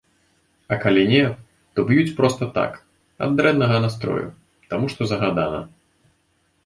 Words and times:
А 0.75 0.77
калі 0.83 1.01
не, 1.11 1.19
то 1.73 1.79
б'юць 1.91 2.15
проста 2.21 2.43
так, 2.57 2.79
ад 3.25 3.37
дрэннага 3.41 3.77
настрою, 3.87 4.25
таму 4.73 4.85
што 4.95 5.01
загадана. 5.13 5.61